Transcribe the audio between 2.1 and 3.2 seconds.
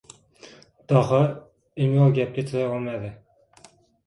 gapga chiday olmadi.